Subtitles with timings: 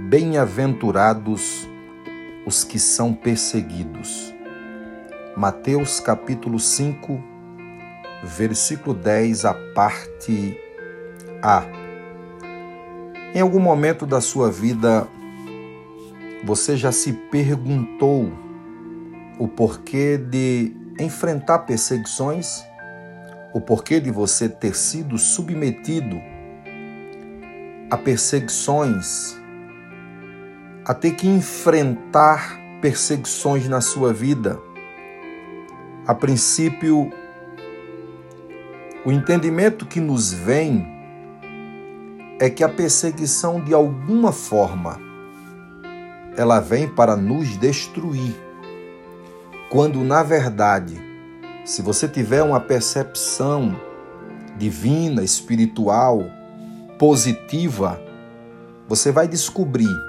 [0.00, 1.68] Bem-aventurados
[2.46, 4.32] os que são perseguidos.
[5.36, 7.20] Mateus capítulo 5,
[8.22, 10.56] versículo 10, a parte
[11.42, 11.64] A.
[13.34, 15.08] Em algum momento da sua vida,
[16.44, 18.32] você já se perguntou
[19.36, 22.64] o porquê de enfrentar perseguições?
[23.52, 26.22] O porquê de você ter sido submetido
[27.90, 29.37] a perseguições
[30.88, 34.58] a ter que enfrentar perseguições na sua vida.
[36.06, 37.12] A princípio,
[39.04, 40.88] o entendimento que nos vem
[42.40, 44.98] é que a perseguição, de alguma forma,
[46.34, 48.34] ela vem para nos destruir.
[49.68, 50.98] Quando, na verdade,
[51.66, 53.78] se você tiver uma percepção
[54.56, 56.24] divina, espiritual,
[56.98, 58.00] positiva,
[58.88, 60.07] você vai descobrir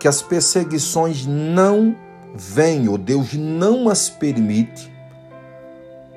[0.00, 1.94] que as perseguições não
[2.34, 4.90] vêm, ou Deus não as permite,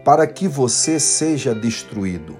[0.06, 2.40] para que você seja destruído.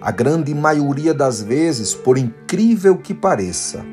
[0.00, 3.86] A grande maioria das vezes, por incrível que pareça,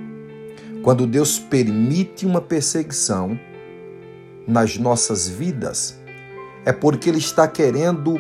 [0.81, 3.39] quando Deus permite uma perseguição
[4.47, 6.02] nas nossas vidas,
[6.66, 8.19] é porque Ele está querendo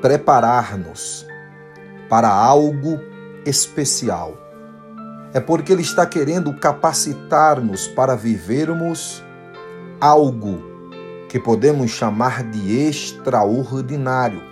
[0.00, 1.26] preparar-nos
[2.08, 2.98] para algo
[3.44, 4.47] especial
[5.32, 9.22] é porque Ele está querendo capacitar-nos para vivermos
[10.00, 10.62] algo
[11.28, 14.42] que podemos chamar de extraordinário.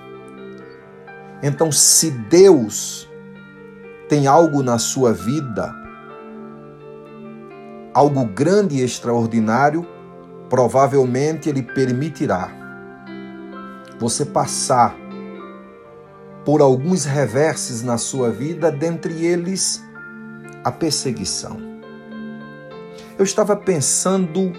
[1.42, 3.08] Então, se Deus
[4.08, 5.74] tem algo na sua vida,
[7.94, 9.86] algo grande e extraordinário,
[10.50, 12.50] provavelmente Ele permitirá
[13.98, 14.94] você passar
[16.44, 19.82] por alguns reverses na sua vida, dentre eles
[20.66, 21.58] a perseguição.
[23.16, 24.52] Eu estava pensando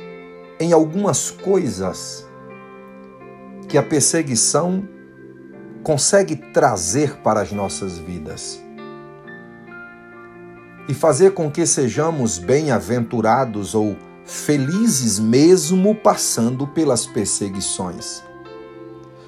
[0.58, 2.26] em algumas coisas
[3.68, 4.88] que a perseguição
[5.84, 8.64] consegue trazer para as nossas vidas
[10.88, 18.24] e fazer com que sejamos bem-aventurados ou felizes mesmo passando pelas perseguições.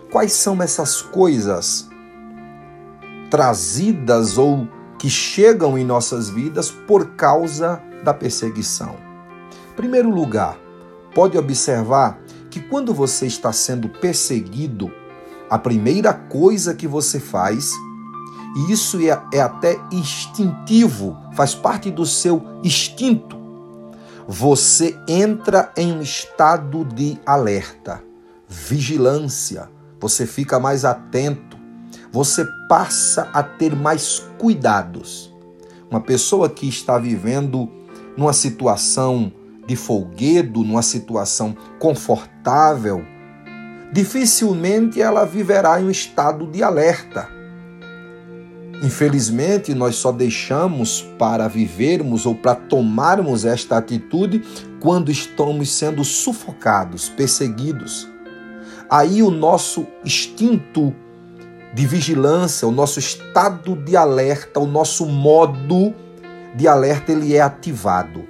[0.09, 1.89] Quais são essas coisas
[3.29, 8.97] trazidas ou que chegam em nossas vidas por causa da perseguição.
[9.75, 10.59] Primeiro lugar,
[11.15, 12.19] pode observar
[12.51, 14.91] que quando você está sendo perseguido,
[15.49, 17.71] a primeira coisa que você faz,
[18.57, 23.37] e isso é, é até instintivo, faz parte do seu instinto,
[24.27, 28.03] você entra em um estado de alerta,
[28.47, 31.48] vigilância, você fica mais atento
[32.11, 35.33] você passa a ter mais cuidados.
[35.89, 37.69] Uma pessoa que está vivendo
[38.17, 39.31] numa situação
[39.65, 43.03] de folguedo, numa situação confortável,
[43.91, 47.29] dificilmente ela viverá em um estado de alerta.
[48.81, 54.41] Infelizmente, nós só deixamos para vivermos ou para tomarmos esta atitude
[54.79, 58.07] quando estamos sendo sufocados, perseguidos.
[58.89, 60.95] Aí o nosso instinto
[61.73, 65.93] de vigilância, o nosso estado de alerta, o nosso modo
[66.55, 68.27] de alerta ele é ativado.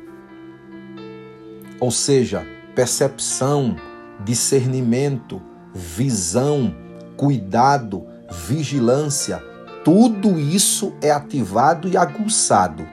[1.80, 2.46] Ou seja,
[2.76, 3.78] percepção,
[4.24, 5.42] discernimento,
[5.74, 6.76] visão,
[7.16, 8.06] cuidado,
[8.48, 9.42] vigilância,
[9.86, 12.86] tudo isso é ativado e aguçado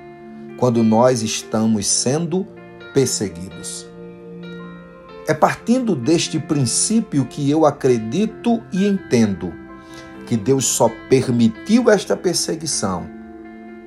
[0.57, 2.47] quando nós estamos sendo
[2.95, 3.87] perseguidos.
[5.27, 9.66] É partindo deste princípio que eu acredito e entendo
[10.26, 13.16] que Deus só permitiu esta perseguição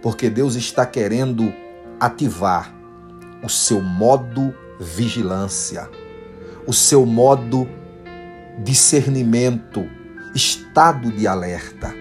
[0.02, 1.54] porque Deus está querendo
[2.00, 2.74] ativar
[3.44, 5.90] o seu modo vigilância,
[6.66, 7.68] o seu modo
[8.64, 9.86] discernimento,
[10.34, 11.94] estado de alerta.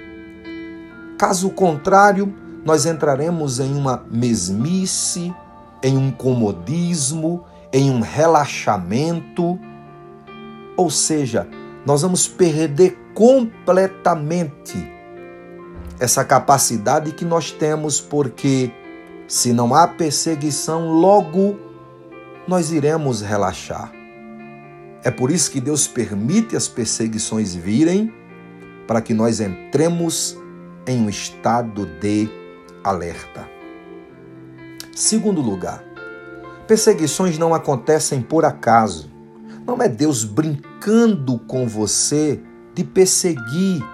[1.18, 2.32] Caso contrário,
[2.64, 5.34] nós entraremos em uma mesmice,
[5.82, 9.58] em um comodismo, em um relaxamento,
[10.76, 11.48] ou seja,
[11.88, 14.76] nós vamos perder completamente
[15.98, 18.70] essa capacidade que nós temos, porque
[19.26, 21.58] se não há perseguição, logo
[22.46, 23.90] nós iremos relaxar.
[25.02, 28.12] É por isso que Deus permite as perseguições virem,
[28.86, 30.36] para que nós entremos
[30.86, 32.28] em um estado de
[32.84, 33.48] alerta.
[34.94, 35.82] Segundo lugar,
[36.66, 39.10] perseguições não acontecem por acaso.
[39.66, 40.67] Não é Deus brincando
[41.46, 42.40] com você
[42.74, 43.84] de perseguir,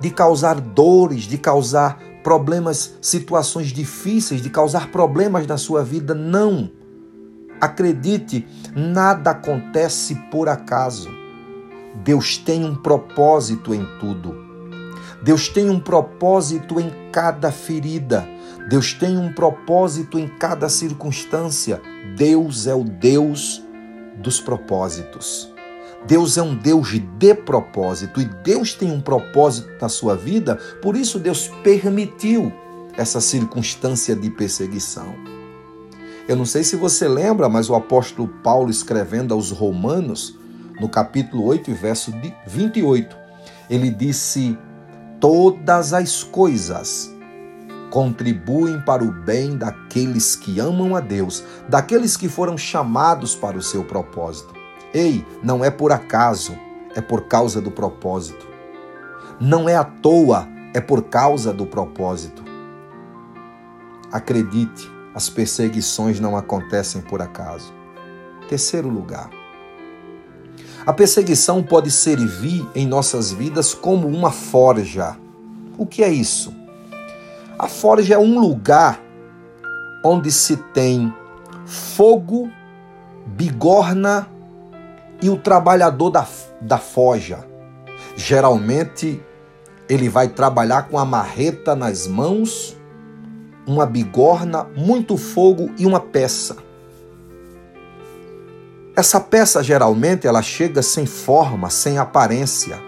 [0.00, 6.14] de causar dores, de causar problemas, situações difíceis, de causar problemas na sua vida.
[6.14, 6.70] Não.
[7.60, 11.10] Acredite, nada acontece por acaso.
[12.04, 14.34] Deus tem um propósito em tudo.
[15.22, 18.26] Deus tem um propósito em cada ferida.
[18.68, 21.80] Deus tem um propósito em cada circunstância.
[22.16, 23.62] Deus é o Deus
[24.16, 25.51] dos propósitos.
[26.06, 30.96] Deus é um Deus de propósito e Deus tem um propósito na sua vida, por
[30.96, 32.52] isso Deus permitiu
[32.96, 35.14] essa circunstância de perseguição.
[36.28, 40.38] Eu não sei se você lembra, mas o apóstolo Paulo escrevendo aos Romanos,
[40.80, 42.12] no capítulo 8, verso
[42.46, 43.16] 28,
[43.70, 44.58] ele disse:
[45.20, 47.14] Todas as coisas
[47.90, 53.62] contribuem para o bem daqueles que amam a Deus, daqueles que foram chamados para o
[53.62, 54.61] seu propósito.
[54.94, 56.56] Ei, não é por acaso,
[56.94, 58.46] é por causa do propósito.
[59.40, 62.44] Não é à toa, é por causa do propósito.
[64.12, 67.72] Acredite, as perseguições não acontecem por acaso.
[68.48, 69.30] Terceiro lugar.
[70.84, 75.16] A perseguição pode servir em nossas vidas como uma forja.
[75.78, 76.54] O que é isso?
[77.58, 79.00] A forja é um lugar
[80.04, 81.12] onde se tem
[81.64, 82.50] fogo,
[83.26, 84.31] bigorna
[85.22, 86.26] e o trabalhador da,
[86.60, 87.46] da forja.
[88.16, 89.22] Geralmente
[89.88, 92.76] ele vai trabalhar com a marreta nas mãos,
[93.66, 96.56] uma bigorna, muito fogo e uma peça.
[98.94, 102.78] Essa peça geralmente ela chega sem forma, sem aparência.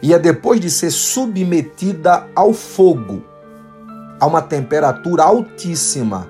[0.00, 3.22] E é depois de ser submetida ao fogo,
[4.20, 6.28] a uma temperatura altíssima,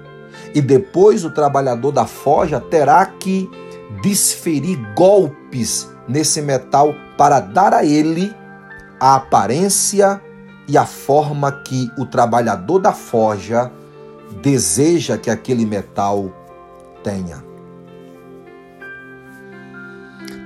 [0.55, 3.51] e depois o trabalhador da forja terá que
[4.03, 8.35] desferir golpes nesse metal para dar a ele
[9.01, 10.21] a aparência
[10.67, 13.71] e a forma que o trabalhador da forja
[14.43, 16.33] deseja que aquele metal
[17.03, 17.45] tenha.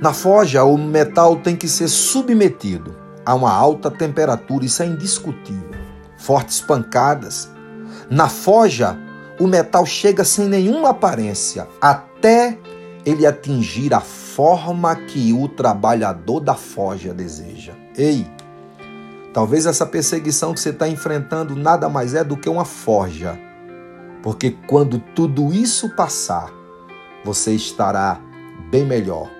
[0.01, 2.95] Na forja, o metal tem que ser submetido
[3.25, 5.79] a uma alta temperatura, isso é indiscutível.
[6.17, 7.51] Fortes pancadas.
[8.09, 8.97] Na forja,
[9.41, 12.59] o metal chega sem nenhuma aparência até
[13.09, 17.73] ele atingir a forma que o trabalhador da forja deseja.
[17.97, 18.27] Ei,
[19.33, 23.39] talvez essa perseguição que você está enfrentando nada mais é do que uma forja,
[24.23, 26.53] porque quando tudo isso passar,
[27.25, 28.21] você estará
[28.71, 29.31] bem melhor,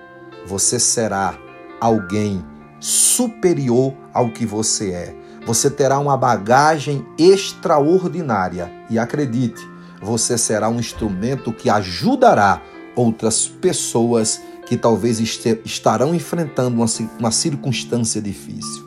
[0.47, 1.37] você será
[1.79, 2.43] alguém
[2.79, 5.15] superior ao que você é.
[5.45, 9.61] Você terá uma bagagem extraordinária e acredite,
[10.01, 12.61] você será um instrumento que ajudará
[12.99, 16.77] outras pessoas que talvez estarão enfrentando
[17.19, 18.83] uma, circunstância difícil.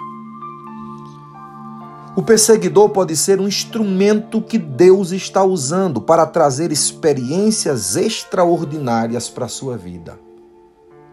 [2.14, 9.46] O perseguidor pode ser um instrumento que Deus está usando para trazer experiências extraordinárias para
[9.46, 10.20] a sua vida.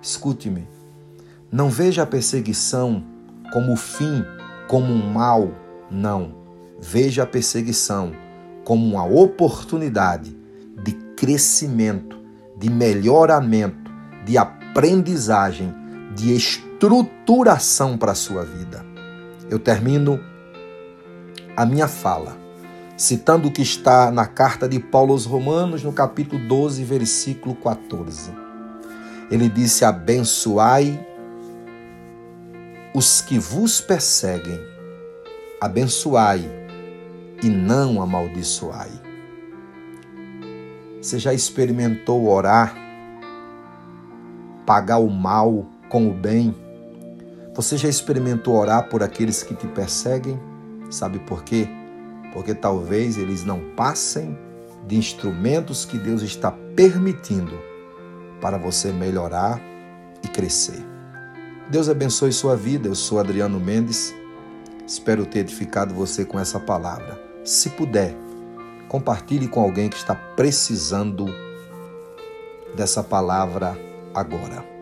[0.01, 0.67] Escute-me,
[1.49, 3.03] não veja a perseguição
[3.53, 4.25] como o fim,
[4.67, 5.49] como um mal,
[5.89, 6.35] não.
[6.79, 8.11] Veja a perseguição
[8.65, 10.37] como uma oportunidade
[10.83, 12.18] de crescimento
[12.59, 13.89] de melhoramento,
[14.25, 15.73] de aprendizagem,
[16.13, 18.85] de estruturação para a sua vida.
[19.49, 20.19] Eu termino
[21.55, 22.37] a minha fala
[22.99, 28.31] citando o que está na carta de Paulo aos Romanos, no capítulo 12, versículo 14.
[29.31, 30.99] Ele disse: Abençoai
[32.93, 34.59] os que vos perseguem,
[35.61, 36.43] abençoai
[37.41, 39.08] e não amaldiçoai.
[41.01, 42.75] Você já experimentou orar,
[44.65, 46.53] pagar o mal com o bem?
[47.55, 50.37] Você já experimentou orar por aqueles que te perseguem?
[50.89, 51.69] Sabe por quê?
[52.33, 54.37] Porque talvez eles não passem
[54.87, 57.57] de instrumentos que Deus está permitindo
[58.41, 59.61] para você melhorar
[60.21, 60.85] e crescer.
[61.69, 62.89] Deus abençoe sua vida.
[62.89, 64.13] Eu sou Adriano Mendes.
[64.85, 67.17] Espero ter edificado você com essa palavra.
[67.45, 68.15] Se puder,
[68.89, 71.27] Compartilhe com alguém que está precisando
[72.75, 73.77] dessa palavra
[74.13, 74.78] agora.